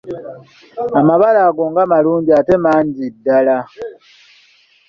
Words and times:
Amabala 0.99 1.39
ago 1.49 1.63
nga 1.71 1.83
malungi 1.91 2.31
ate 2.39 2.55
mangi 2.63 3.05
ddala! 3.15 3.57